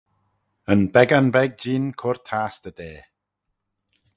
Yn 0.71 0.81
beggan 0.93 1.27
beg 1.35 1.51
jeein 1.61 1.85
cur 1.99 2.17
tastey 2.27 2.73
da. 2.77 2.91